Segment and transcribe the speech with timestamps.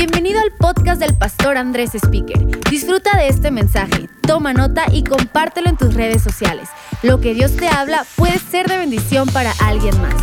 [0.00, 2.38] Bienvenido al podcast del pastor Andrés Speaker.
[2.70, 6.70] Disfruta de este mensaje, toma nota y compártelo en tus redes sociales.
[7.02, 10.14] Lo que Dios te habla puede ser de bendición para alguien más.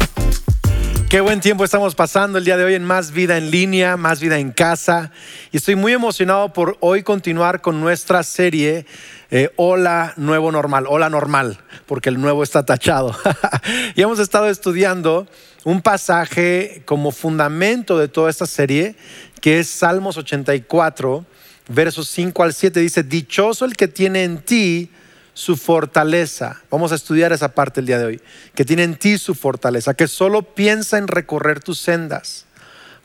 [1.12, 4.20] Qué buen tiempo estamos pasando el día de hoy en Más Vida en línea, Más
[4.20, 5.12] Vida en casa.
[5.52, 8.88] Y estoy muy emocionado por hoy continuar con nuestra serie
[9.30, 13.16] eh, Hola Nuevo Normal, Hola Normal, porque el nuevo está tachado.
[13.96, 15.28] y hemos estado estudiando
[15.68, 18.96] un pasaje como fundamento de toda esta serie,
[19.40, 21.26] que es Salmos 84,
[21.68, 22.80] versos 5 al 7.
[22.80, 24.90] Dice, dichoso el que tiene en ti
[25.34, 26.62] su fortaleza.
[26.72, 28.22] Vamos a estudiar esa parte el día de hoy.
[28.56, 32.46] Que tiene en ti su fortaleza, que solo piensa en recorrer tus sendas.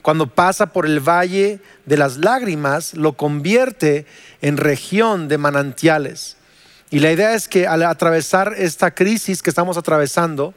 [0.00, 4.06] Cuando pasa por el valle de las lágrimas, lo convierte
[4.40, 6.36] en región de manantiales.
[6.90, 10.54] Y la idea es que al atravesar esta crisis que estamos atravesando,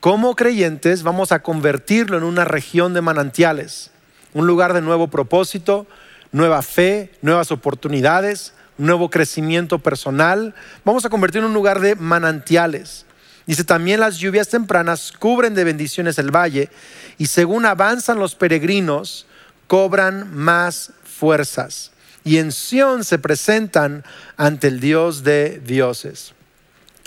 [0.00, 3.90] como creyentes vamos a convertirlo en una región de manantiales,
[4.38, 5.88] un lugar de nuevo propósito,
[6.30, 10.54] nueva fe, nuevas oportunidades, nuevo crecimiento personal.
[10.84, 13.04] Vamos a convertir en un lugar de manantiales.
[13.46, 16.70] Dice, también las lluvias tempranas cubren de bendiciones el valle
[17.16, 19.26] y según avanzan los peregrinos,
[19.66, 21.90] cobran más fuerzas.
[22.22, 24.04] Y en Sión se presentan
[24.36, 26.32] ante el Dios de dioses.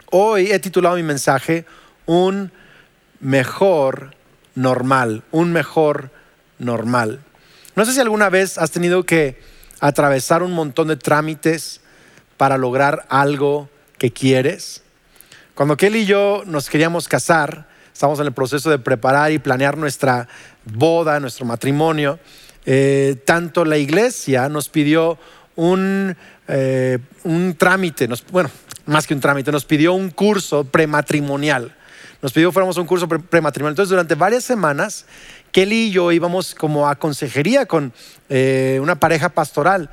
[0.10, 1.66] Hoy he titulado mi mensaje
[2.06, 2.52] Un
[3.22, 4.16] mejor
[4.54, 6.21] normal, un mejor normal.
[7.76, 9.40] No sé si alguna vez has tenido que
[9.80, 11.82] atravesar un montón de trámites
[12.38, 14.84] para lograr algo que quieres.
[15.56, 19.78] Cuando Kelly y yo nos queríamos casar, estamos en el proceso de preparar y planear
[19.78, 20.28] nuestra
[20.66, 22.20] boda, nuestro matrimonio,
[22.66, 25.18] eh, tanto la iglesia nos pidió
[25.56, 26.16] un,
[26.48, 28.50] eh, un trámite, bueno,
[28.86, 31.76] más que un trámite, nos pidió un curso prematrimonial.
[32.22, 33.74] Nos pidió que fuéramos a un curso prematrimonial.
[33.74, 35.06] Entonces, durante varias semanas
[35.52, 37.94] Kelly y yo íbamos como a consejería con
[38.30, 39.90] eh, una pareja pastoral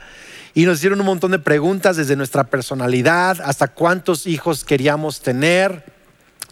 [0.55, 5.85] y nos hicieron un montón de preguntas desde nuestra personalidad hasta cuántos hijos queríamos tener.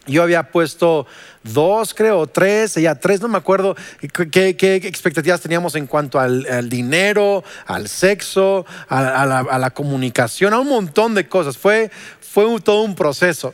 [0.05, 1.05] Yo había puesto
[1.43, 3.75] dos, creo, tres, ella tres, no me acuerdo
[4.31, 11.13] qué, expectativas teníamos en cuanto al, dinero, al sexo, a, la, comunicación, a un montón
[11.13, 11.57] de cosas.
[11.57, 13.53] Fue, fue todo un proceso.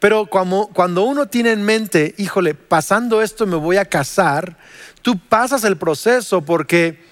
[0.00, 4.56] Pero cuando, uno tiene en mente, híjole, pasando esto me voy a casar,
[5.02, 7.02] tú pasas el proceso porque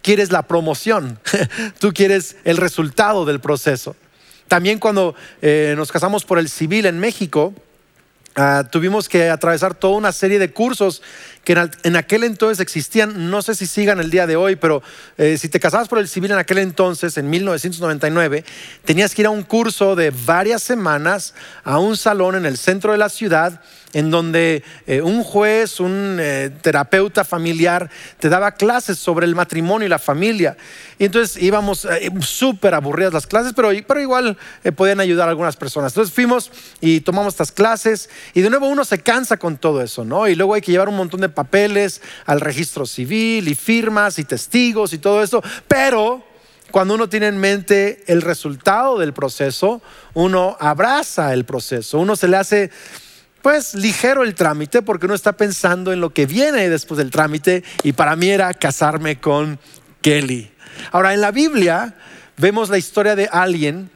[0.00, 1.18] quieres la promoción,
[1.80, 3.96] tú quieres el resultado del proceso.
[4.46, 7.52] También cuando eh, nos casamos por el civil en México,
[8.36, 11.02] ah, tuvimos que atravesar toda una serie de cursos
[11.46, 11.52] que
[11.84, 14.82] en, aquel entonces existían, no sé si sigan el día de hoy, pero
[15.16, 18.44] eh, si te casabas por el civil en aquel entonces, en 1999,
[18.84, 22.90] tenías que ir a un curso de varias semanas a un salón en el centro
[22.90, 23.60] de la ciudad
[23.92, 29.86] en donde eh, un juez, un eh, terapeuta familiar te daba clases sobre el matrimonio
[29.86, 30.56] y la familia.
[30.98, 31.86] Y entonces íbamos
[32.20, 34.36] súper aburridas las clases, pero, pero igual
[34.74, 35.92] podían ayudar a algunas personas.
[35.92, 40.04] Entonces fuimos y tomamos estas clases y de nuevo uno se cansa con todo eso,
[40.04, 40.26] ¿no?
[40.26, 44.24] Y luego hay que llevar un montón de papeles al registro civil y firmas y
[44.24, 46.24] testigos y todo eso, pero
[46.72, 49.82] cuando uno tiene en mente el resultado del proceso,
[50.14, 52.70] uno abraza el proceso, uno se le hace
[53.42, 57.62] pues ligero el trámite porque uno está pensando en lo que viene después del trámite
[57.84, 59.60] y para mí era casarme con
[60.00, 60.50] Kelly.
[60.90, 61.94] Ahora, en la Biblia
[62.36, 63.90] vemos la historia de alguien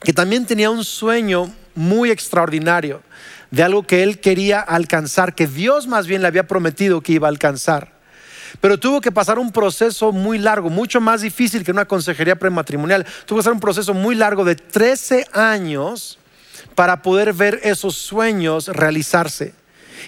[0.00, 3.02] que también tenía un sueño muy extraordinario
[3.50, 7.28] de algo que él quería alcanzar, que Dios más bien le había prometido que iba
[7.28, 7.96] a alcanzar.
[8.60, 13.04] Pero tuvo que pasar un proceso muy largo, mucho más difícil que una consejería prematrimonial.
[13.26, 16.18] Tuvo que pasar un proceso muy largo de 13 años
[16.74, 19.54] para poder ver esos sueños realizarse.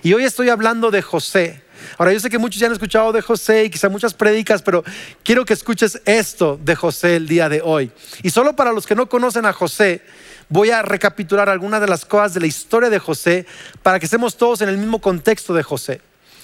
[0.03, 1.62] Y hoy estoy hablando de José.
[1.97, 4.84] Ahora, yo sé que muchos ya han escuchado de José y quizá muchas prédicas, pero
[5.22, 7.91] quiero que escuches esto de José el día de hoy.
[8.22, 10.03] Y solo para los que no conocen a José,
[10.48, 13.47] voy a recapitular algunas de las cosas de la historia de José
[13.82, 16.00] para que estemos todos en el mismo contexto de José.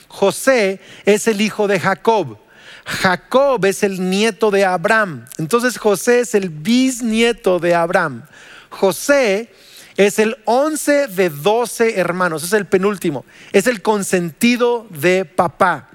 [0.08, 2.38] José es el hijo de Jacob.
[2.84, 5.24] Jacob es el nieto de Abraham.
[5.38, 8.24] Entonces José es el bisnieto de Abraham.
[8.70, 9.50] José
[9.96, 15.90] es el once de doce hermanos, es el penúltimo, es el consentido de papá.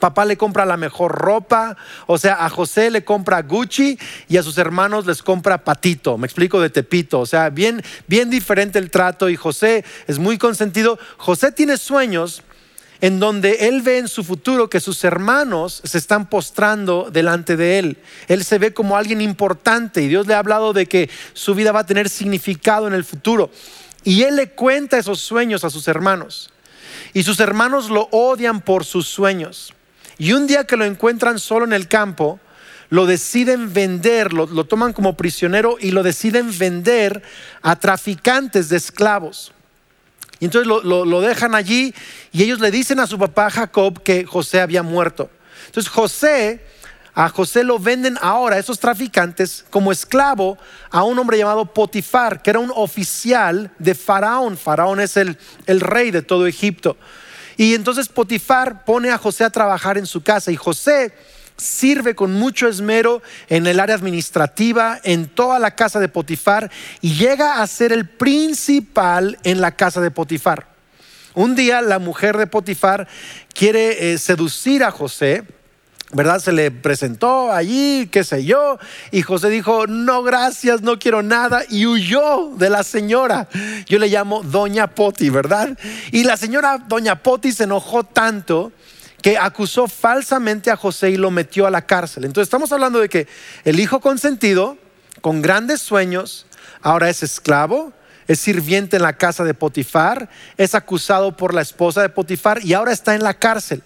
[0.00, 1.76] Papá le compra la mejor ropa,
[2.06, 3.98] o sea, a José le compra Gucci
[4.28, 8.30] y a sus hermanos les compra Patito, me explico de Tepito, o sea, bien, bien
[8.30, 10.98] diferente el trato y José es muy consentido.
[11.16, 12.42] José tiene sueños
[13.00, 17.78] en donde él ve en su futuro que sus hermanos se están postrando delante de
[17.78, 17.98] él.
[18.28, 21.72] Él se ve como alguien importante y Dios le ha hablado de que su vida
[21.72, 23.50] va a tener significado en el futuro.
[24.04, 26.50] Y él le cuenta esos sueños a sus hermanos.
[27.12, 29.72] Y sus hermanos lo odian por sus sueños.
[30.18, 32.40] Y un día que lo encuentran solo en el campo,
[32.88, 37.22] lo deciden vender, lo, toman como prisionero y lo deciden vender
[37.62, 39.52] a traficantes de esclavos.
[40.38, 41.94] Y entonces lo, dejan allí
[42.32, 45.30] y ellos le dicen a su papá Jacob que José había muerto.
[45.66, 46.64] Entonces José,
[47.14, 50.58] a José lo venden ahora esos traficantes como esclavo
[50.90, 54.56] a un hombre llamado Potifar, que era un oficial de Faraón.
[54.56, 56.96] Faraón es el, el rey de todo Egipto.
[57.56, 61.12] Y entonces Potifar pone a José a trabajar en su casa y José
[61.56, 66.70] sirve con mucho esmero en el área administrativa, en toda la casa de Potifar
[67.00, 70.66] y llega a ser el principal en la casa de Potifar.
[71.34, 73.08] Un día la mujer de Potifar
[73.52, 75.44] quiere eh, seducir a José,
[76.12, 76.40] ¿verdad?
[76.40, 78.78] Se le presentó allí, qué sé yo,
[79.10, 83.48] y José dijo, no, gracias, no quiero nada, y huyó de la señora.
[83.86, 85.76] Yo le llamo Doña Poti, ¿verdad?
[86.12, 88.72] Y la señora Doña Poti se enojó tanto
[89.22, 92.24] que acusó falsamente a José y lo metió a la cárcel.
[92.24, 93.26] Entonces estamos hablando de que
[93.64, 94.78] el hijo consentido,
[95.20, 96.46] con grandes sueños,
[96.80, 97.92] ahora es esclavo,
[98.28, 102.74] es sirviente en la casa de Potifar, es acusado por la esposa de Potifar y
[102.74, 103.82] ahora está en la cárcel.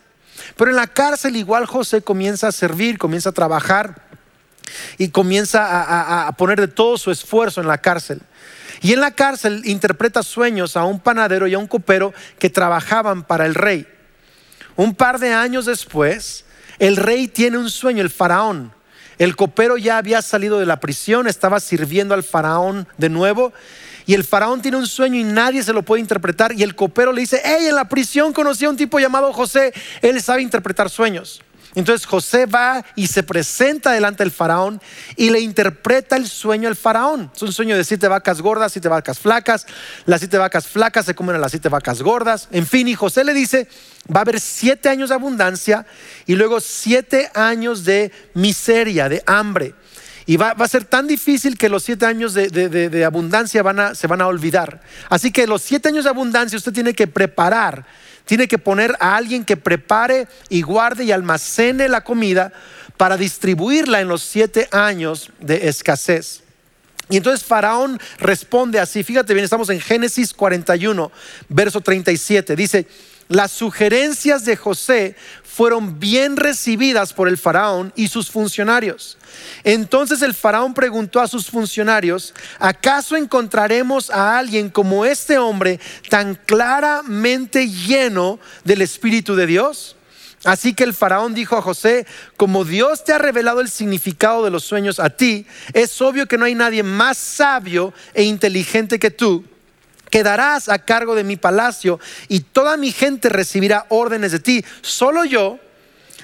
[0.57, 4.03] Pero en la cárcel igual José comienza a servir, comienza a trabajar
[4.99, 8.23] y comienza a, a poner de todo su esfuerzo en la cárcel.
[8.83, 13.25] Y en la cárcel interpreta sueños a un panadero y a un copero que trabajaban
[13.25, 13.87] para el rey.
[14.77, 16.45] Un par de años después,
[16.79, 18.73] el rey tiene un sueño, el faraón.
[19.19, 23.53] El copero ya había salido de la prisión, estaba sirviendo al faraón de nuevo.
[24.07, 26.53] Y el faraón tiene un sueño y nadie se lo puede interpretar.
[26.53, 29.73] Y el copero le dice, hey, en la prisión conocí a un tipo llamado José,
[30.03, 31.43] él sabe interpretar sueños.
[31.75, 34.81] Entonces José va y se presenta delante del faraón
[35.17, 37.31] y le interpreta el sueño al faraón.
[37.35, 39.67] Es un sueño de siete vacas gordas, siete vacas flacas.
[40.05, 42.49] Las siete vacas flacas se comen a las siete vacas gordas.
[42.51, 43.69] En fin, y José le dice,
[44.13, 45.87] va a haber siete años de abundancia
[46.27, 49.75] y luego siete años de miseria, de hambre.
[50.27, 53.63] Y va, a ser tan difícil que los siete años de, abundancia
[53.95, 54.81] se van a olvidar.
[55.09, 57.85] Así que los siete años de abundancia usted tiene que preparar
[58.31, 62.53] tiene que poner a alguien que prepare y guarde y almacene la comida
[62.97, 66.45] para distribuirla en los siete años de escasez.
[67.09, 71.11] Y entonces Faraón responde así, fíjate bien, estamos en Génesis 41,
[71.49, 72.87] verso 37, dice,
[73.31, 79.19] las sugerencias de José fueron bien recibidas por el faraón y sus funcionarios.
[79.63, 85.79] Entonces el faraón preguntó a sus funcionarios, ¿acaso encontraremos a alguien como este hombre
[86.09, 89.95] tan claramente lleno del Espíritu de Dios?
[90.43, 92.07] Así que el faraón dijo a José,
[92.37, 96.37] como Dios te ha revelado el significado de los sueños a ti, es obvio que
[96.37, 99.45] no hay nadie más sabio e inteligente que tú
[100.11, 101.99] quedarás a cargo de mi palacio
[102.29, 104.65] y toda mi gente recibirá órdenes de ti.
[104.83, 105.59] Solo yo,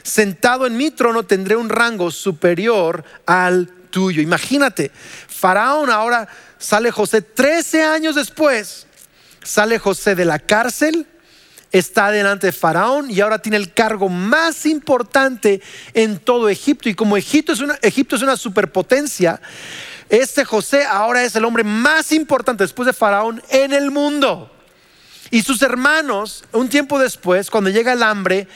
[0.03, 4.21] sentado en mi trono, tendré un rango superior al tuyo.
[4.21, 4.91] Imagínate,
[5.29, 6.29] Faraón ahora
[6.59, 8.87] sale José 13 años después,
[9.43, 11.07] sale José de la cárcel.
[11.73, 15.61] Está delante de Faraón y ahora tiene el cargo más importante
[15.95, 16.89] en todo Egipto.
[16.89, 19.41] Y como Egipto es una, Egipto es una superpotencia,
[20.09, 24.51] este José ahora es el hombre más importante después de Faraón en el mundo.
[25.31, 28.47] Y sus hermanos, un tiempo después, cuando llega el hambre,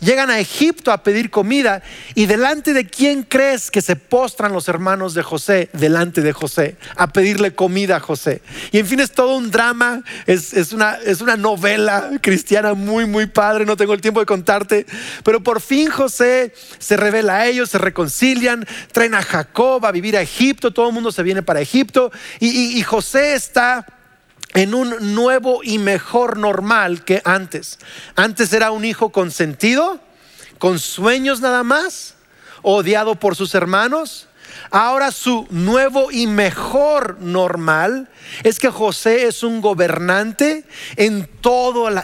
[0.00, 1.82] llegan a Egipto a pedir comida.
[2.14, 5.70] ¿Y delante de quién crees que se postran los hermanos de José?
[5.72, 8.42] Delante de José, a pedirle comida a José.
[8.72, 13.26] Y en fin, es todo un drama, es, una, es una novela cristiana muy, muy
[13.26, 14.86] padre, no tengo el tiempo de contarte.
[15.24, 20.16] Pero por fin José se revela a ellos, se reconcilian, traen a Jacob a vivir
[20.16, 22.10] a Egipto, todo el mundo se viene para Egipto.
[22.40, 23.86] y José está
[24.54, 27.78] en un nuevo y mejor normal que antes.
[28.16, 30.00] Antes era un hijo consentido,
[30.58, 32.14] con sueños nada más,
[32.62, 34.26] odiado por sus hermanos.
[34.72, 38.08] Ahora su nuevo y mejor normal
[38.42, 40.64] es que José es un gobernante
[40.96, 41.28] en,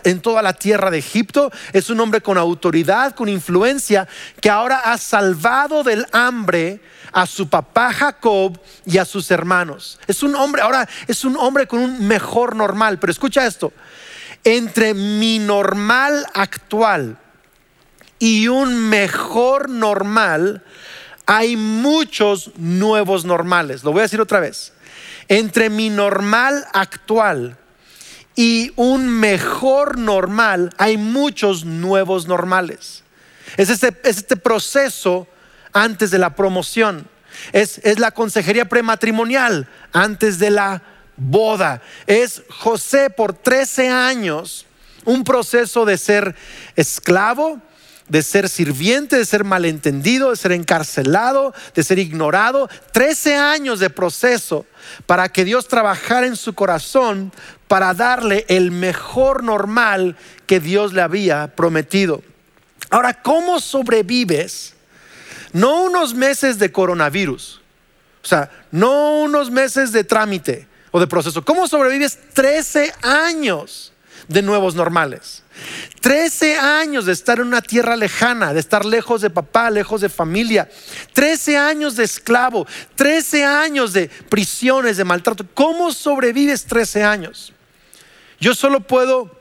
[0.05, 4.09] en toda la tierra de Egipto, es un hombre con autoridad, con influencia,
[4.41, 6.81] que ahora ha salvado del hambre
[7.17, 9.99] a su papá Jacob y a sus hermanos.
[10.07, 13.73] Es un hombre, ahora es un hombre con un mejor normal, pero escucha esto,
[14.45, 17.17] entre mi normal actual
[18.19, 20.63] y un mejor normal,
[21.25, 23.83] hay muchos nuevos normales.
[23.83, 24.75] Lo voy a decir otra vez.
[25.29, 27.57] Entre mi normal actual
[28.35, 33.05] y un mejor normal, hay muchos nuevos normales.
[33.57, 35.27] Es este, es este proceso
[35.77, 37.09] antes de la promoción.
[37.53, 40.83] Es, es la consejería prematrimonial antes de la
[41.17, 41.83] boda.
[42.07, 44.67] Es José por 13 años
[45.05, 46.35] un proceso de ser
[46.75, 47.61] esclavo,
[48.09, 52.69] de ser sirviente, de ser malentendido, de ser encarcelado, de ser ignorado.
[52.93, 54.67] Trece años de proceso
[55.07, 57.33] para que Dios trabajara en su corazón
[57.69, 60.17] para darle el mejor normal
[60.47, 62.23] que Dios le había prometido.
[62.91, 64.76] Ahora, ¿cómo sobrevives?
[65.57, 67.63] No unos meses de coronavirus,
[68.23, 71.43] o sea, no unos meses de trámite o de proceso.
[71.43, 73.95] ¿Cómo sobrevives 13 años
[74.29, 75.45] de nuevos normales?
[76.03, 80.11] 13 años de estar en una tierra lejana, de estar lejos de papá, lejos de
[80.11, 80.69] familia.
[81.15, 85.47] 13 años de esclavo, 13 años de prisiones, de maltrato.
[85.55, 87.55] ¿Cómo sobrevives 13 años?
[88.39, 89.36] Yo solo puedo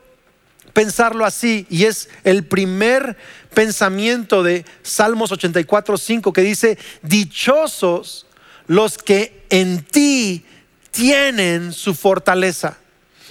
[0.75, 3.17] pensarlo así y es el primer
[3.53, 8.27] pensamiento de Salmos 84, 5 que dice, dichosos
[8.67, 10.45] los que en ti
[10.91, 12.77] tienen su fortaleza.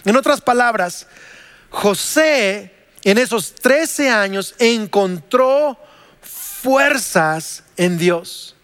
[0.06, 1.06] En otras palabras,
[1.68, 2.72] José
[3.02, 5.78] en esos 13 años encontró
[6.22, 8.56] fuerzas en Dios.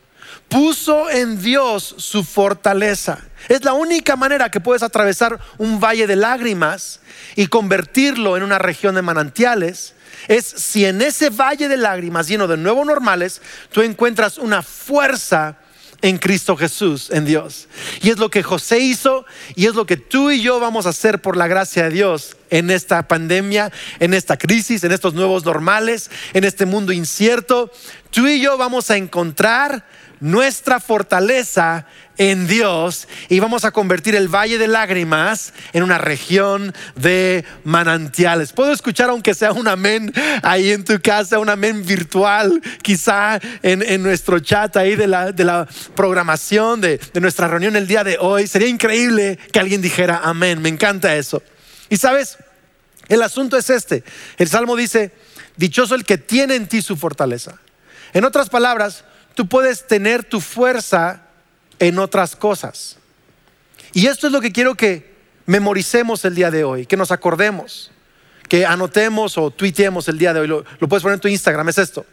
[0.48, 3.18] Puso en Dios su fortaleza.
[3.48, 7.00] Es la única manera que puedes atravesar un valle de lágrimas
[7.36, 9.94] y convertirlo en una región de manantiales.
[10.28, 13.40] Es si en ese valle de lágrimas lleno de nuevos normales,
[13.72, 15.56] tú encuentras una fuerza
[16.02, 17.68] en Cristo Jesús, en Dios.
[18.00, 20.90] Y es lo que José hizo y es lo que tú y yo vamos a
[20.90, 25.44] hacer por la gracia de Dios en esta pandemia, en esta crisis, en estos nuevos
[25.44, 27.70] normales, en este mundo incierto.
[28.10, 29.84] Tú y yo vamos a encontrar
[30.20, 31.86] nuestra fortaleza
[32.18, 38.52] en Dios y vamos a convertir el Valle de Lágrimas en una región de manantiales.
[38.52, 40.12] Puedo escuchar aunque sea un amén
[40.42, 45.44] ahí en tu casa, un amén virtual, quizá en, nuestro chat ahí de la, de
[45.44, 48.46] la programación de, de nuestra reunión el día de hoy.
[48.46, 50.60] Sería increíble que alguien dijera amén.
[50.60, 51.42] Me encanta eso.
[51.88, 52.36] Y sabes,
[53.08, 54.04] el asunto es este.
[54.36, 55.12] El Salmo dice,
[55.56, 57.58] dichoso el que tiene en ti su fortaleza.
[58.12, 61.22] En otras palabras, tú puedes tener tu fuerza
[61.78, 62.98] en otras cosas.
[63.92, 65.14] Y esto es lo que quiero que
[65.46, 67.90] memoricemos el día de hoy, que nos acordemos,
[68.48, 70.46] que anotemos o tuiteemos el día de hoy.
[70.46, 72.06] Lo, puedes poner en tu Instagram, es esto.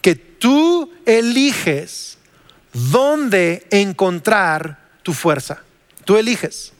[0.00, 2.18] Que tú eliges
[2.72, 5.62] dónde encontrar tu fuerza.
[6.04, 6.72] Tú eliges.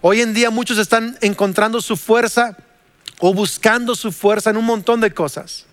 [0.00, 2.56] Hoy en día muchos están encontrando su fuerza
[3.18, 5.66] o buscando su fuerza en un montón de cosas.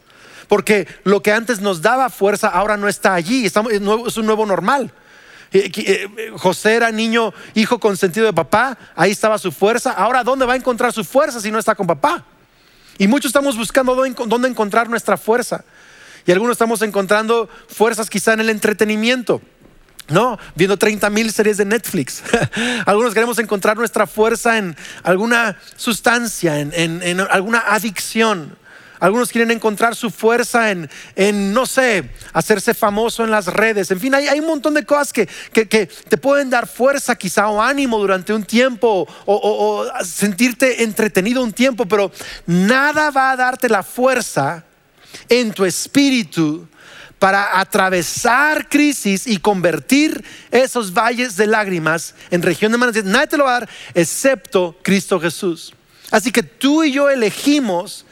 [0.48, 4.94] Porque lo que antes nos daba fuerza ahora no está allí, es un nuevo normal.
[5.54, 9.92] Eh, eh, José era niño, hijo consentido de papá, ahí estaba su fuerza.
[9.92, 12.26] Ahora, ¿dónde va a encontrar su fuerza si no está con papá?
[12.98, 15.64] Y muchos estamos buscando dónde encontrar nuestra fuerza.
[16.26, 19.42] Y algunos estamos encontrando fuerzas quizá en el entretenimiento.
[20.10, 22.24] No, viendo 30 mil series de Netflix.
[22.86, 28.58] Algunos queremos encontrar nuestra fuerza en alguna sustancia, en alguna adicción.
[29.04, 33.92] Algunos quieren encontrar su fuerza en, no sé, hacerse famoso en las redes.
[33.92, 38.00] En fin, hay, un montón de cosas que, te pueden dar fuerza quizá o ánimo
[38.00, 42.14] durante un tiempo o, sentirte entretenido un tiempo, pero
[42.46, 44.64] nada va a darte la fuerza
[45.28, 46.66] en tu espíritu
[47.20, 53.12] para atravesar crisis y convertir esos valles de lágrimas en región de manantiales.
[53.12, 55.74] Nadie te lo va a dar excepto Cristo Jesús.
[56.10, 58.06] Así que tú y yo elegimos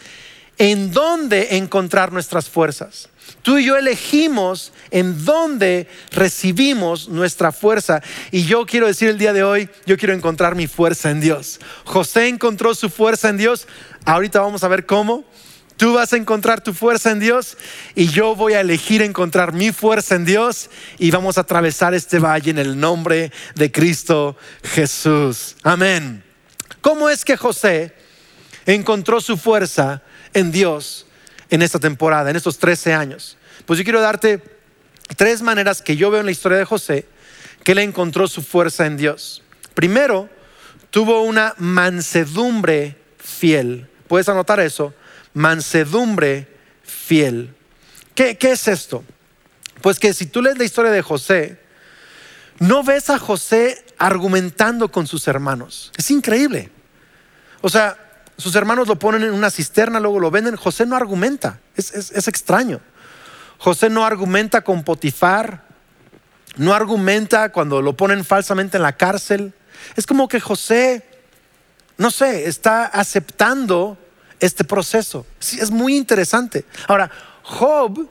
[0.62, 3.10] en dónde encontrar nuestras fuerzas.
[3.42, 8.04] Tú y yo elegimos en dónde recibimos nuestra fuerza.
[8.30, 11.60] Y yo quiero decir el día de hoy, yo quiero encontrar mi fuerza en Dios.
[11.84, 13.68] José encontró su fuerza en Dios.
[14.06, 15.26] Ahorita vamos a ver cómo.
[15.78, 17.58] Tú vas a encontrar tu fuerza en Dios
[17.96, 22.20] y yo voy a elegir encontrar mi fuerza en Dios y vamos a atravesar este
[22.20, 25.56] valle en el nombre de Cristo Jesús.
[25.64, 26.24] Amén.
[26.82, 27.96] ¿Cómo es que José
[28.68, 30.04] encontró su fuerza
[30.34, 31.06] en Dios
[31.50, 33.38] en esta temporada, en estos 13 años?
[33.66, 34.42] Pues yo quiero darte
[35.16, 37.06] tres maneras que yo veo en la historia de José
[37.64, 39.44] que él encontró su fuerza en Dios.
[39.74, 40.30] Primero,
[40.90, 43.88] tuvo una mansedumbre fiel.
[44.08, 44.94] ¿Puedes anotar eso?
[45.34, 46.48] Mansedumbre
[46.84, 47.54] fiel.
[48.16, 49.04] ¿Qué, ¿Qué, es esto?
[49.82, 51.60] Pues que si tú lees la historia de José,
[52.60, 55.92] no ves a José argumentando con sus hermanos.
[55.98, 56.70] Es increíble.
[57.62, 58.11] O sea,
[58.42, 60.56] sus hermanos lo ponen en una cisterna, luego lo venden.
[60.56, 62.82] José no argumenta, es, extraño.
[63.58, 65.64] José no argumenta con Potifar,
[66.58, 69.54] no argumenta cuando lo ponen falsamente en la cárcel.
[69.96, 71.06] Es como que José,
[71.98, 73.98] no sé, está aceptando
[74.40, 75.26] este proceso.
[75.40, 76.66] es muy interesante.
[76.88, 77.12] Ahora,
[77.44, 78.10] Job,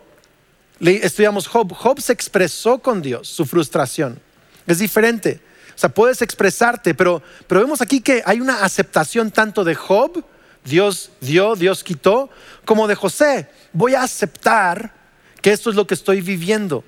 [0.81, 4.21] estudiamos Job, Job se expresó con Dios su frustración.
[4.67, 5.41] Es diferente.
[5.75, 10.25] O sea, puedes expresarte, pero, pero vemos aquí que hay una aceptación tanto de Job
[10.65, 12.31] Dios dio, Dios quitó,
[12.65, 13.49] como de José.
[13.73, 14.93] Voy a aceptar
[15.41, 16.85] que esto es lo que estoy viviendo.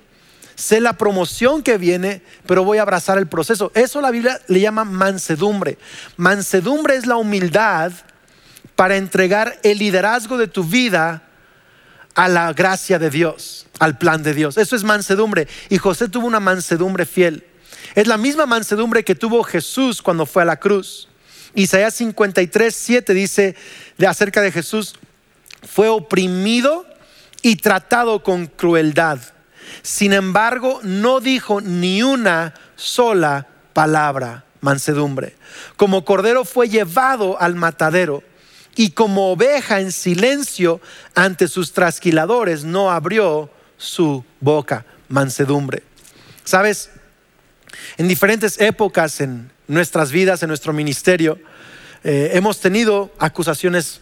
[0.55, 3.71] Sé la promoción que viene, pero voy a abrazar el proceso.
[3.73, 5.79] Eso la Biblia le llama mansedumbre.
[6.17, 7.91] Mansedumbre es la humildad
[8.75, 11.23] para entregar el liderazgo de tu vida
[12.13, 14.57] a la gracia de Dios, al plan de Dios.
[14.57, 15.47] Eso es mansedumbre.
[15.69, 17.43] Y José tuvo una mansedumbre fiel.
[17.95, 21.07] Es la misma mansedumbre que tuvo Jesús cuando fue a la cruz.
[21.55, 23.55] Isaías 53, 7 dice
[24.07, 24.95] acerca de Jesús,
[25.61, 26.85] fue oprimido
[27.41, 29.19] y tratado con crueldad.
[29.81, 35.35] Sin embargo, no dijo ni una sola palabra, mansedumbre.
[35.75, 38.23] Como cordero fue llevado al matadero
[38.75, 40.81] y como oveja en silencio
[41.15, 45.83] ante sus trasquiladores no abrió su boca, mansedumbre.
[46.43, 46.89] ¿Sabes?
[47.97, 51.39] En diferentes épocas en nuestras vidas, en nuestro ministerio,
[52.03, 54.01] eh, hemos tenido acusaciones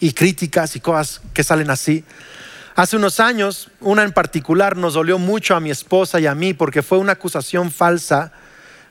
[0.00, 2.04] y críticas y cosas que salen así.
[2.74, 6.54] Hace unos años, una en particular nos dolió mucho a mi esposa y a mí
[6.54, 8.32] porque fue una acusación falsa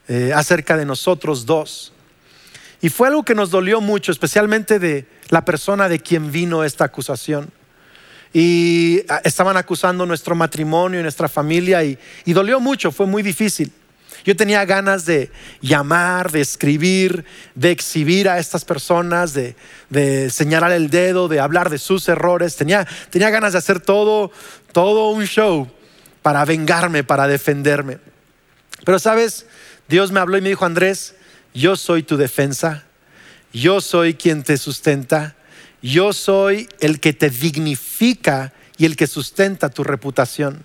[0.08, 1.92] eh, acerca de nosotros dos.
[2.82, 6.86] Y fue algo que nos dolió mucho, especialmente de la persona de quien vino esta
[6.86, 7.52] acusación.
[8.34, 11.98] Y ah, estaban acusando nuestro matrimonio y nuestra familia y
[12.28, 13.72] dolió mucho, fue muy difícil.
[14.24, 17.26] Yo tenía ganas de llamar, de escribir,
[17.56, 22.56] de exhibir a estas personas, de, señalar el dedo, de hablar de sus errores.
[22.56, 24.32] Tenía, tenía ganas de hacer todo,
[24.72, 25.70] todo un show
[26.22, 27.98] para vengarme, para defenderme.
[28.86, 29.46] Pero sabes,
[29.88, 31.16] Dios me habló y me dijo, Andrés,
[31.54, 32.84] yo soy tu defensa,
[33.54, 35.36] yo soy quien te sustenta,
[35.82, 40.64] yo soy el que te dignifica y el que sustenta tu reputación.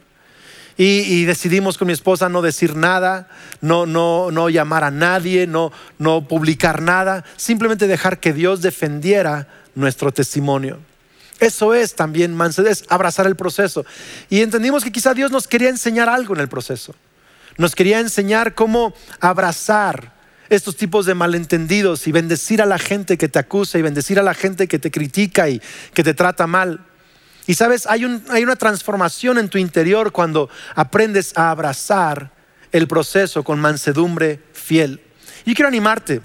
[0.78, 3.28] Y, decidimos con mi esposa no decir nada,
[3.62, 9.48] no, no, no llamar a nadie, no, no publicar nada, simplemente dejar que Dios defendiera
[9.74, 10.78] nuestro testimonio.
[11.40, 13.86] Eso es también mansedumbre, es abrazar el proceso.
[14.28, 16.94] Y entendimos que quizá Dios nos quería enseñar algo en el proceso.
[17.56, 20.12] Nos quería enseñar cómo abrazar
[20.50, 24.22] estos tipos de malentendidos y bendecir a la gente que te acusa y bendecir a
[24.22, 25.60] la gente que te critica y
[25.94, 26.80] que te trata mal.
[27.46, 32.32] Y sabes, hay, una transformación en tu interior cuando aprendes a abrazar
[32.72, 35.00] el proceso con mansedumbre fiel.
[35.44, 36.20] Y quiero animarte.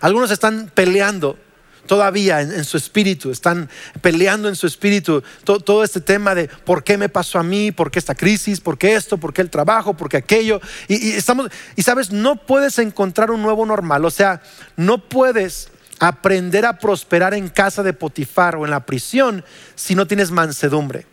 [0.00, 1.38] Algunos están peleando
[1.86, 6.98] todavía en, su espíritu, están peleando en su espíritu todo, este tema de por qué
[6.98, 9.94] me pasó a mí, por qué esta crisis, por qué esto, por qué el trabajo,
[9.94, 10.60] por qué aquello.
[10.88, 14.42] Y, estamos, y sabes, no puedes encontrar un nuevo normal, o sea,
[14.76, 20.06] no puedes aprender a prosperar en casa de Potifar o en la prisión si no
[20.06, 21.06] tienes mansedumbre.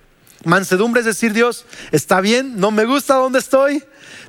[0.46, 3.82] Mansedumbre es decir, Dios, está bien, no me gusta donde estoy,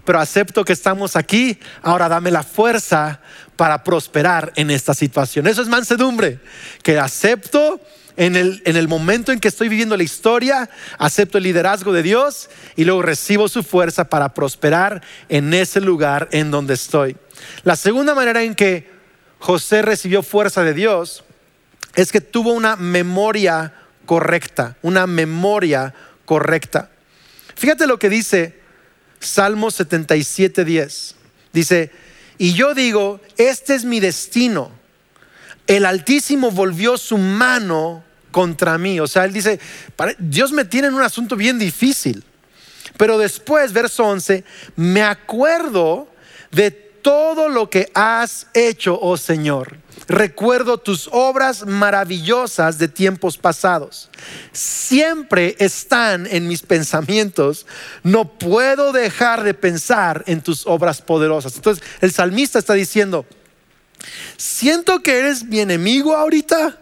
[0.04, 3.20] pero acepto que estamos aquí, ahora dame la fuerza
[3.56, 5.48] para prosperar en esta situación.
[5.48, 6.38] Eso es mansedumbre,
[6.82, 7.80] que acepto
[8.16, 12.04] en el, en el momento en que estoy viviendo la historia, acepto el liderazgo de
[12.04, 17.16] Dios y luego recibo su fuerza para prosperar en ese lugar en donde estoy.
[17.64, 18.93] La segunda manera en que
[19.44, 21.22] José recibió fuerza de Dios
[21.94, 23.74] es que tuvo una memoria
[24.06, 25.92] correcta, una memoria
[26.24, 26.88] correcta.
[27.54, 28.58] Fíjate lo que dice
[29.20, 31.14] Salmo 77:10.
[31.52, 31.90] Dice,
[32.38, 34.70] y yo digo, este es mi destino.
[35.66, 38.98] El Altísimo volvió su mano contra mí.
[38.98, 39.60] O sea, él dice,
[40.20, 42.24] Dios me tiene en un asunto bien difícil.
[42.96, 44.42] Pero después, verso 11,
[44.76, 46.08] me acuerdo
[46.50, 49.76] de todo lo que has hecho, oh Señor.
[50.08, 54.08] Recuerdo tus obras maravillosas de tiempos pasados.
[54.52, 57.66] Siempre están en mis pensamientos.
[58.02, 61.56] No puedo dejar de pensar en tus obras poderosas.
[61.56, 63.26] Entonces el salmista está diciendo,
[64.38, 66.78] siento que eres mi enemigo ahorita,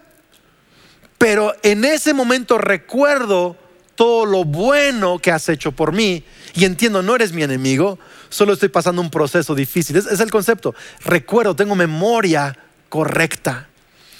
[1.18, 3.56] pero en ese momento recuerdo
[3.96, 7.98] todo lo bueno que has hecho por mí y entiendo, no eres mi enemigo,
[8.32, 9.96] solo estoy pasando un proceso difícil.
[9.96, 10.74] Es, el concepto.
[11.04, 12.56] Recuerdo, tengo memoria
[12.88, 13.68] correcta.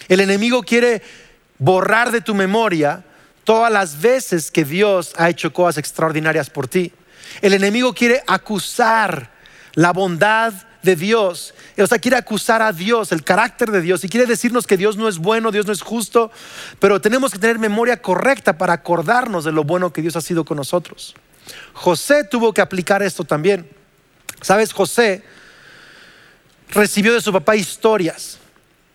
[0.09, 1.03] El enemigo quiere
[1.59, 3.05] borrar de tu memoria
[3.44, 6.92] todas las veces que Dios ha hecho cosas extraordinarias por ti.
[7.40, 9.31] El enemigo quiere acusar
[9.75, 11.55] la bondad de Dios.
[11.79, 14.96] O sea, quiere acusar a Dios, el carácter de Dios, y quiere decirnos que Dios
[14.96, 16.31] no es bueno, Dios no es justo,
[16.81, 20.44] pero tenemos que tener memoria correcta para acordarnos de lo bueno que Dios ha sido
[20.44, 21.14] con nosotros.
[21.72, 23.82] José tuvo que aplicar esto también.
[24.42, 25.22] Sabes, José
[26.70, 28.38] recibió de su papá historias.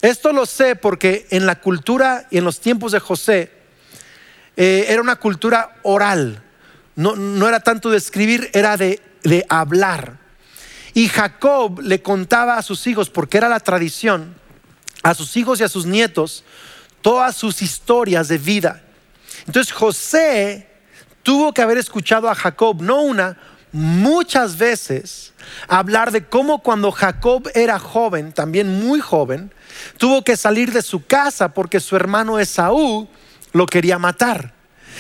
[0.01, 3.51] Esto lo sé porque en la cultura y en los tiempos de José
[4.55, 6.43] eh, era una cultura oral.
[6.95, 10.17] No, era tanto de escribir, era de, de hablar.
[10.93, 14.35] Y Jacob le contaba a sus hijos, porque era la tradición,
[15.03, 16.43] a sus hijos y a sus nietos,
[17.01, 18.81] todas sus historias de vida.
[19.45, 20.67] Entonces José
[21.21, 23.37] tuvo que haber escuchado a Jacob, no una,
[23.71, 25.33] muchas veces,
[25.67, 29.51] hablar de cómo cuando Jacob era joven, también muy joven,
[29.97, 33.07] tuvo que salir de su casa porque su hermano Esaú
[33.53, 34.56] lo quería matar.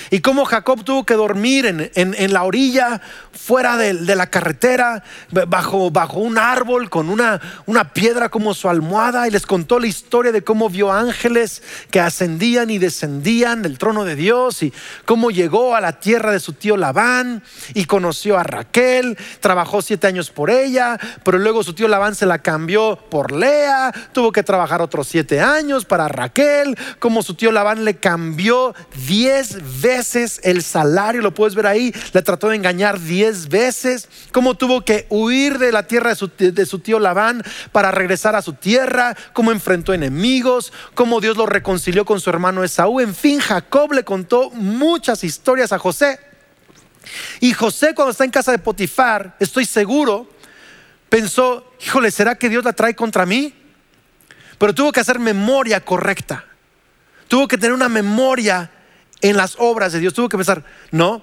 [0.09, 5.03] Y cómo Jacob tuvo que dormir en, la orilla, fuera de, la carretera,
[5.47, 9.27] bajo, bajo un árbol, con una, una piedra como su almohada.
[9.27, 14.05] Y les contó la historia de cómo vio ángeles que ascendían y descendían del trono
[14.05, 14.63] de Dios.
[14.63, 14.73] Y
[15.05, 19.17] cómo llegó a la tierra de su tío Labán y conoció a Raquel.
[19.39, 23.91] Trabajó siete años por ella, pero luego su tío Labán se la cambió por Lea.
[24.13, 26.77] Tuvo que trabajar otros siete años para Raquel.
[26.99, 28.73] Como su tío Labán le cambió
[29.07, 34.09] diez veces veces el salario, lo puedes ver ahí, le trató de engañar diez veces,
[34.33, 38.51] cómo tuvo que huir de la tierra de su, tío Labán para regresar a su
[38.51, 42.99] tierra, cómo enfrentó enemigos, cómo Dios lo reconcilió con su hermano Esaú.
[42.99, 46.19] En fin, Jacob le contó muchas historias a José.
[47.39, 50.29] Y José cuando está en casa de Potifar, estoy seguro,
[51.07, 53.53] pensó, híjole, ¿será que Dios la trae contra mí?
[54.57, 56.43] Pero tuvo que hacer memoria correcta.
[57.29, 58.69] Tuvo que tener una memoria
[59.21, 60.13] en las obras de Dios.
[60.13, 61.21] Tuvo que pensar, no,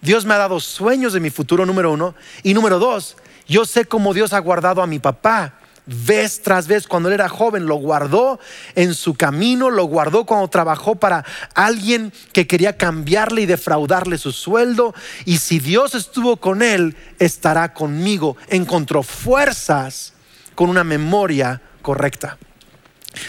[0.00, 2.14] Dios me ha dado sueños de mi futuro, número uno.
[2.42, 3.16] Y número dos,
[3.48, 5.54] yo sé cómo Dios ha guardado a mi papá.
[5.88, 8.40] Vez tras vez, cuando él era joven, lo guardó
[8.74, 14.32] en su camino, lo guardó cuando trabajó para alguien que quería cambiarle y defraudarle su
[14.32, 14.94] sueldo.
[15.24, 18.36] Y si Dios estuvo con él, estará conmigo.
[18.48, 20.14] Encontró fuerzas
[20.56, 22.36] con una memoria correcta.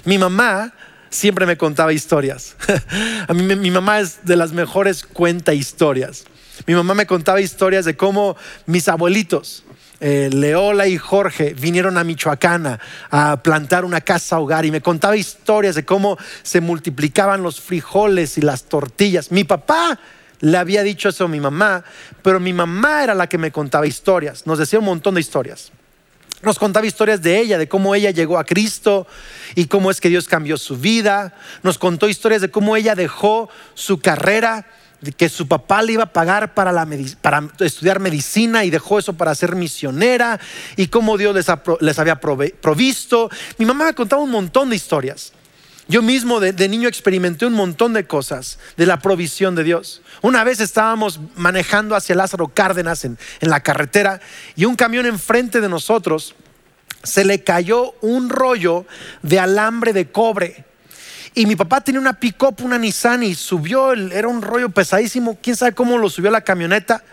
[0.04, 0.74] Mi mamá
[1.10, 2.56] siempre me contaba historias.
[3.34, 6.26] Mi mamá es de las mejores cuenta historias.
[6.66, 9.64] Mi mamá me contaba historias de cómo mis abuelitos,
[10.00, 15.16] eh, Leola y Jorge, vinieron a Michoacán a plantar una casa hogar y me contaba
[15.16, 19.32] historias de cómo se multiplicaban los frijoles y las tortillas.
[19.32, 20.00] Mi papá
[20.40, 21.84] le había dicho eso a mi mamá,
[22.22, 24.46] pero mi mamá era la que me contaba historias.
[24.46, 25.72] Nos decía un montón de historias.
[26.44, 29.08] Nos contaba historias de ella, de cómo ella llegó a Cristo
[29.56, 31.34] y cómo es que Dios cambió su vida.
[31.64, 34.68] Nos contó historias de cómo ella dejó su carrera,
[35.18, 36.86] que su papá le iba a pagar para,
[37.60, 40.40] estudiar medicina y dejó eso para ser misionera
[40.76, 41.36] y cómo Dios
[41.80, 43.30] les, había provisto.
[43.58, 45.34] Mi mamá contaba un montón de historias.
[45.90, 50.02] Yo mismo de, niño experimenté un montón de cosas de la provisión de Dios.
[50.22, 54.20] Una vez estábamos manejando hacia Lázaro Cárdenas en, la carretera
[54.56, 56.36] y un camión enfrente de nosotros
[57.04, 58.86] se le cayó un rollo
[59.22, 60.66] de alambre de cobre.
[61.34, 65.56] Y mi papá tenía una pick-up, una Nissan, y subió, era un rollo pesadísimo, quién
[65.56, 67.04] sabe cómo lo subió a la camioneta,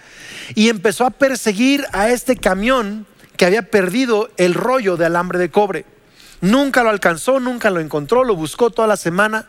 [0.55, 3.07] y empezó a perseguir a este camión
[3.37, 5.85] que había perdido el rollo de alambre de cobre.
[6.45, 9.47] Nunca lo alcanzó, nunca lo encontró, lo buscó toda la semana.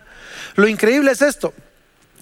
[0.56, 1.54] Lo increíble es esto,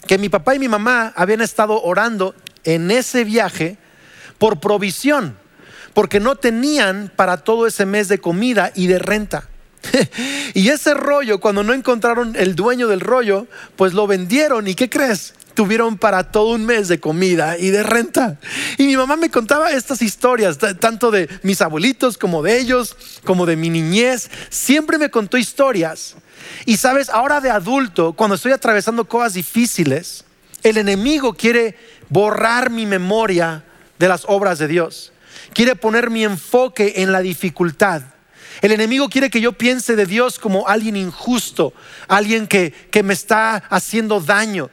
[0.08, 2.34] que mi papá y mi mamá habían estado orando
[2.64, 3.78] en ese viaje
[4.40, 5.38] por provisión,
[5.94, 9.48] porque no tenían para todo ese mes de comida y de renta.
[10.56, 14.68] y ese rollo, cuando no encontraron el dueño del rollo, pues lo vendieron.
[14.68, 15.36] ¿Y qué crees?
[15.54, 18.40] Tuvieron para todo un mes de comida y de renta.
[18.78, 23.46] Y mi mamá me contaba estas historias, tanto de mis abuelitos como de ellos, como
[23.46, 24.30] de mi niñez.
[24.50, 26.16] Siempre me contó historias.
[26.66, 30.26] Y sabes, ahora de adulto, cuando estoy atravesando cosas difíciles,
[30.64, 31.78] el enemigo quiere
[32.10, 33.64] borrar mi memoria
[34.00, 35.12] de las obras de Dios.
[35.54, 38.02] Quiere poner mi enfoque en la dificultad.
[38.62, 41.74] El enemigo quiere que yo piense de Dios como alguien injusto,
[42.08, 44.70] alguien que, que me está haciendo daño.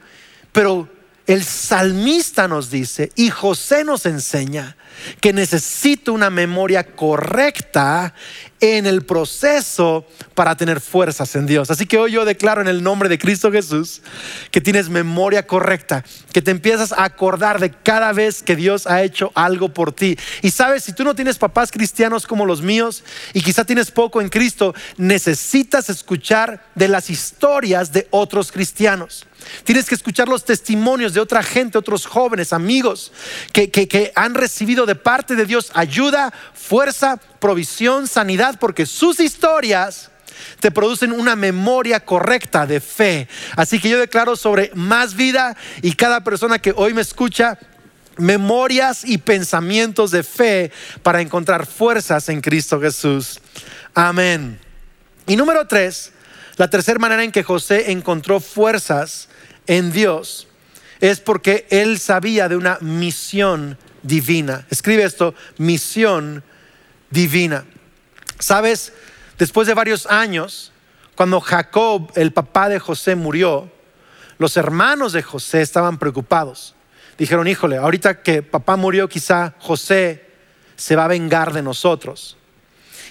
[0.52, 0.88] Pero
[1.26, 4.76] el salmista nos dice y José nos enseña
[5.20, 8.14] que necesito una memoria correcta
[8.60, 11.70] en el proceso para tener fuerzas en Dios.
[11.70, 14.02] Así que hoy yo declaro en el nombre de Cristo Jesús
[14.50, 19.02] que tienes memoria correcta, que te empiezas a acordar de cada vez que Dios ha
[19.02, 20.18] hecho algo por ti.
[20.42, 24.20] Y sabes, si tú no tienes papás cristianos como los míos y quizá tienes poco
[24.20, 29.26] en Cristo, necesitas escuchar de las historias de otros cristianos.
[29.64, 33.12] Tienes que escuchar los testimonios de otra gente, otros jóvenes, amigos,
[33.52, 40.10] que, que, han recibido de parte de Dios ayuda, fuerza, provisión, sanidad, porque sus historias
[40.60, 43.28] te producen una memoria correcta de fe.
[43.56, 47.58] Así que yo declaro sobre más vida y cada persona que hoy me escucha,
[48.16, 50.72] memorias y pensamientos de fe
[51.02, 53.40] para encontrar fuerzas en Cristo Jesús.
[53.94, 54.58] Amén.
[55.26, 56.12] Y número tres,
[56.60, 59.30] la tercera manera en que José encontró fuerzas
[59.66, 60.46] en Dios
[61.00, 64.66] es porque él sabía de una misión divina.
[64.68, 66.44] Escribe esto, misión
[67.08, 67.64] divina.
[68.38, 68.92] Sabes,
[69.38, 70.70] después de varios años,
[71.14, 73.72] cuando Jacob, el papá de José, murió,
[74.36, 76.74] los hermanos de José estaban preocupados.
[77.16, 80.28] Dijeron, híjole, ahorita que papá murió, quizá José
[80.76, 82.36] se va a vengar de nosotros.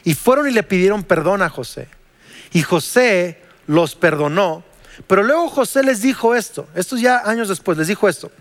[0.04, 1.88] Y fueron y le pidieron perdón a José.
[2.52, 4.64] Y José los perdonó.
[5.08, 8.32] Pero luego José les dijo esto, estos ya años después, les dijo esto.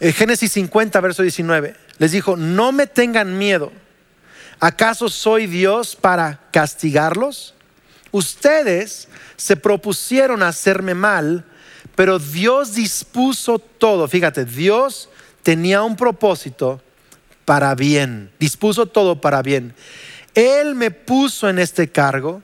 [0.00, 3.72] En Génesis 50, verso 19, les dijo, no me tengan miedo.
[4.60, 7.54] ¿Acaso soy Dios para castigarlos?
[8.10, 11.44] Ustedes se propusieron hacerme mal,
[11.94, 14.08] pero Dios dispuso todo.
[14.08, 15.08] Fíjate, Dios
[15.42, 16.80] tenía un propósito
[17.44, 19.74] para bien, dispuso todo para bien.
[20.36, 22.42] Él me puso en este cargo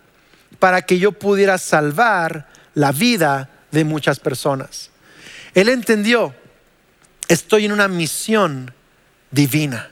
[0.59, 4.91] para que yo pudiera salvar la vida de muchas personas.
[5.55, 6.35] Él entendió,
[7.29, 8.73] estoy en una misión
[9.31, 9.91] divina.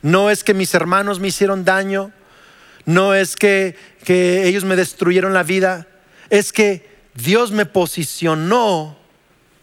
[0.00, 2.12] No es que mis hermanos me hicieron daño,
[2.86, 5.88] no es que, que ellos me destruyeron la vida,
[6.30, 8.96] es que Dios me posicionó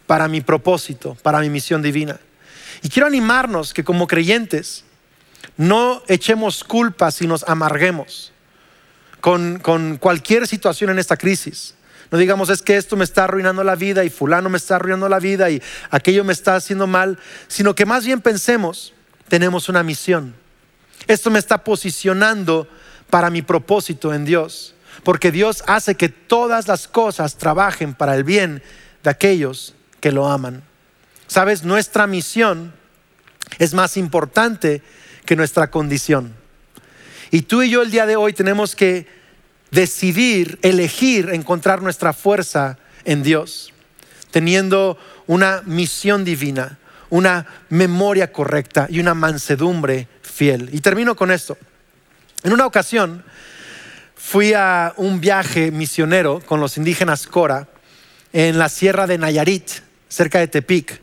[0.06, 2.20] para mi propósito, para mi misión divina.
[2.82, 4.84] Y quiero animarnos que como creyentes
[5.56, 8.32] no echemos culpas y nos amarguemos
[9.20, 11.74] con, con cualquier situación en esta crisis.
[12.10, 15.08] No digamos, es que esto me está arruinando la vida y fulano me está arruinando
[15.08, 18.92] la vida y aquello me está haciendo mal, sino que más bien pensemos,
[19.28, 20.34] tenemos una misión.
[21.06, 22.68] Esto me está posicionando
[23.10, 24.74] para mi propósito en Dios,
[25.04, 28.62] porque Dios hace que todas las cosas trabajen para el bien
[29.02, 30.62] de aquellos que lo aman.
[31.26, 32.72] Sabes, nuestra misión
[33.58, 34.82] es más importante
[35.30, 36.34] que nuestra condición.
[37.30, 39.06] Y tú y yo el día de hoy tenemos que
[39.70, 43.72] decidir, elegir encontrar nuestra fuerza en Dios,
[44.32, 50.68] teniendo una misión divina, una memoria correcta y una mansedumbre fiel.
[50.72, 51.56] Y termino con esto.
[52.42, 53.22] En una ocasión
[54.16, 57.68] fui a un viaje misionero con los indígenas Cora
[58.32, 59.70] en la sierra de Nayarit,
[60.08, 61.00] cerca de Tepic.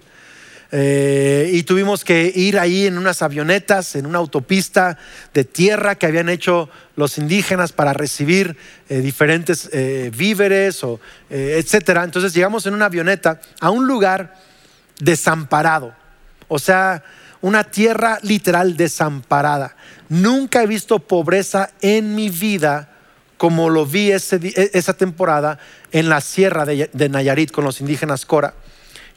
[0.71, 4.97] Eh, y tuvimos que ir ahí en unas avionetas, en una autopista
[5.33, 8.57] de tierra que habían hecho los indígenas para recibir
[8.89, 10.99] eh, diferentes eh, víveres, o,
[11.29, 12.03] etcétera.
[12.03, 14.35] Entonces llegamos en una avioneta a un lugar
[14.99, 15.93] desamparado,
[16.47, 17.03] o sea,
[17.41, 19.75] una tierra literal desamparada.
[20.09, 22.93] Nunca he visto pobreza en mi vida
[23.37, 25.59] como lo vi e, esa temporada
[25.91, 28.55] en la sierra de, de Nayarit con los indígenas Cora.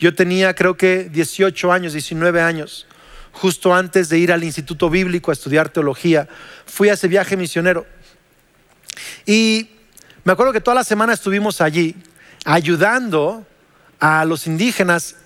[0.00, 2.86] Yo tenía creo que 18 años, 19 años,
[3.32, 6.26] justo antes de ir al Instituto Bíblico a estudiar teología.
[6.64, 7.86] Fui a ese viaje misionero.
[9.26, 9.68] Y
[10.24, 11.94] me acuerdo que toda la semana estuvimos allí
[12.46, 13.46] ayudando
[14.00, 15.16] a los indígenas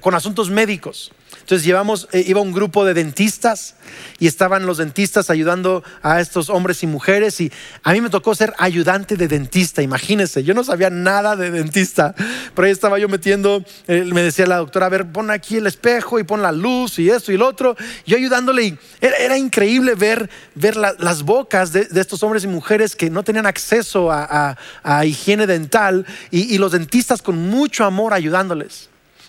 [0.00, 1.12] con asuntos médicos.
[1.48, 3.74] Entonces llevamos, eh, iba un grupo de dentistas
[4.18, 7.50] y estaban los dentistas ayudando a estos hombres y mujeres y
[7.82, 12.14] a mí me tocó ser ayudante de dentista, imagínense, yo no sabía nada de dentista,
[12.54, 15.66] pero ahí estaba yo metiendo, eh, me decía la doctora, a ver, pon aquí el
[15.66, 19.94] espejo y pon la luz y esto y lo otro, yo ayudándole y era, increíble
[19.94, 24.54] ver, ver las bocas de, estos hombres y mujeres que no tenían acceso a,
[25.06, 28.87] higiene dental y los dentistas con mucho amor ayudándoles.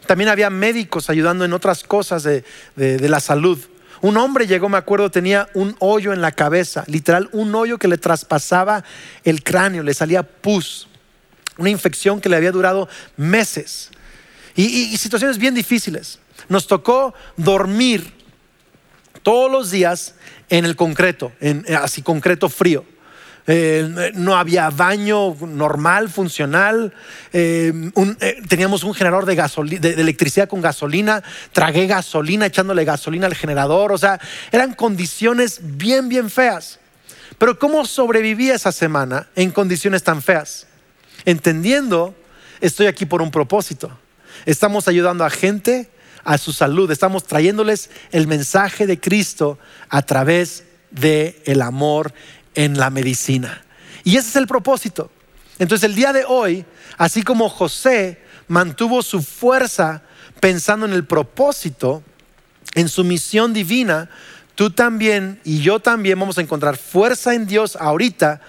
[0.09, 2.43] También había médicos ayudando en otras cosas de,
[2.75, 3.59] la salud.
[4.01, 7.87] Un hombre llegó, me acuerdo, tenía un hoyo en la cabeza, literal, un hoyo que
[7.87, 8.83] le traspasaba
[9.23, 10.87] el cráneo, le salía pus,
[11.59, 13.91] una infección que le había durado meses
[14.55, 16.17] y, situaciones bien difíciles.
[16.47, 18.11] Nos tocó dormir
[19.21, 20.15] todos los días
[20.49, 22.83] en el concreto, en, así concreto frío.
[23.51, 26.93] Eh, no había baño normal, funcional,
[27.33, 27.73] eh,
[28.19, 33.91] eh, teníamos un generador de, de, electricidad con gasolina, tragué gasolina echándole gasolina al generador,
[33.91, 34.19] o sea,
[34.51, 36.77] eran condiciones bien, bien feas.
[37.39, 40.67] Pero ¿cómo sobreviví esa semana en condiciones tan feas?
[41.25, 42.13] Entendiendo,
[42.61, 43.89] estoy aquí por un propósito.
[44.45, 45.89] Estamos ayudando a gente
[46.23, 49.57] a su salud, estamos trayéndoles el mensaje de Cristo
[49.89, 52.13] a través de el amor
[52.55, 53.63] en la medicina.
[54.03, 55.11] Y ese es el propósito.
[55.59, 56.65] Entonces el día de hoy,
[56.97, 60.03] así como José mantuvo su fuerza
[60.39, 62.03] pensando en el propósito,
[62.75, 64.09] en su misión divina,
[64.55, 68.41] tú también y yo también vamos a encontrar fuerza en Dios ahorita,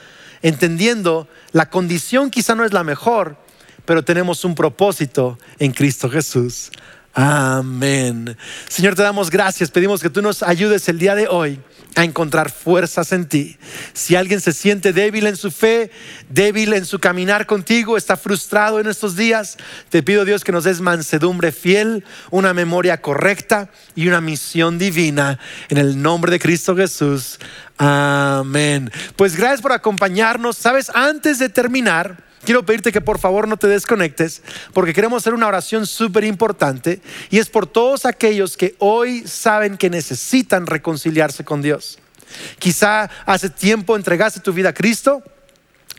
[0.42, 3.36] entendiendo la condición quizá no es la mejor,
[3.84, 6.70] pero tenemos un propósito en Cristo Jesús.
[7.12, 8.36] Amén.
[8.68, 9.70] Señor, te damos gracias.
[9.70, 11.60] Pedimos que tú nos ayudes el día de hoy
[11.96, 13.58] a encontrar fuerzas en ti.
[13.92, 15.90] Si alguien se siente débil en su fe,
[16.28, 19.56] débil en su caminar contigo, está frustrado en estos días,
[19.88, 25.38] te pido Dios que nos des mansedumbre fiel, una memoria correcta y una misión divina
[25.68, 27.40] en el nombre de Cristo Jesús.
[27.76, 28.90] Amén.
[29.16, 30.56] Pues gracias por acompañarnos.
[30.56, 35.34] Sabes, antes de terminar, quiero pedirte que por favor no te desconectes porque queremos hacer
[35.34, 37.00] una oración súper importante
[37.30, 41.98] y es por todos aquellos que hoy saben que necesitan reconciliarse con Dios.
[42.58, 45.22] Quizá hace tiempo entregaste tu vida a Cristo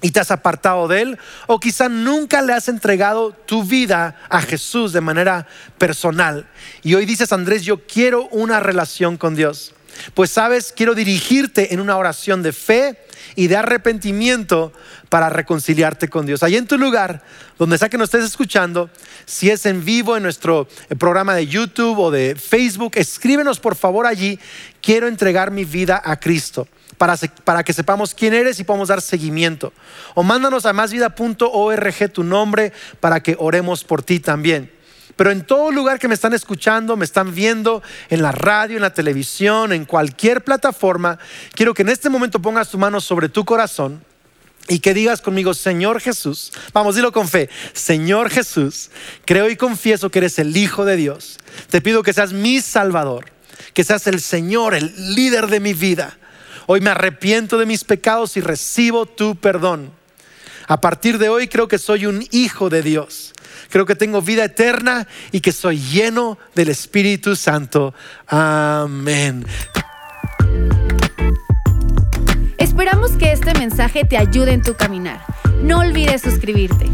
[0.02, 4.42] y te has apartado de Él, o quizá nunca le has entregado tu vida a
[4.42, 6.48] Jesús de manera personal.
[6.82, 9.74] Y hoy dices, Andrés, yo quiero una relación con Dios.
[10.14, 12.98] Pues sabes, quiero dirigirte en una oración de fe
[13.36, 14.74] y de arrepentimiento
[15.10, 16.44] para reconciliarte con Dios.
[16.44, 17.24] Ahí en tu lugar,
[17.58, 18.90] donde sea que nos estés escuchando,
[19.26, 24.06] si es en vivo en nuestro programa de YouTube o de Facebook, escríbenos por favor
[24.06, 24.40] allí,
[24.82, 26.68] quiero entregar mi vida a Cristo.
[26.98, 29.74] Para, para, que sepamos quién eres y podamos dar seguimiento.
[30.14, 34.72] O mándanos a másvida.org tu nombre para que oremos por ti también.
[35.22, 38.82] Pero en todo lugar que me están escuchando, me están viendo, en la radio, en
[38.82, 41.20] la televisión, en cualquier plataforma,
[41.54, 44.04] quiero que en este momento pongas tu mano sobre tu corazón
[44.68, 48.90] y que digas conmigo, Señor Jesús, vamos, dilo con fe, Señor Jesús,
[49.24, 51.38] creo y confieso que eres el Hijo de Dios.
[51.70, 53.26] Te pido que seas mi Salvador,
[53.76, 56.18] que seas el Señor, el líder de mi vida.
[56.66, 59.92] Hoy me arrepiento de mis pecados y recibo tu perdón.
[60.66, 63.36] A partir de hoy creo que soy un hijo de Dios
[63.70, 67.94] creo que tengo vida eterna y que soy lleno del Espíritu Santo.
[68.28, 69.46] Amén.
[72.58, 75.22] Esperamos que este mensaje te ayude en tu caminar.
[75.64, 76.86] No olvides suscribirte.